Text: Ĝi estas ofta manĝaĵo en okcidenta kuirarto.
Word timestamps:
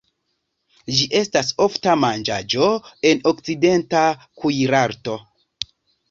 Ĝi 0.99 1.07
estas 1.17 1.49
ofta 1.65 1.91
manĝaĵo 2.03 2.69
en 3.09 3.21
okcidenta 3.33 4.01
kuirarto. 4.41 5.19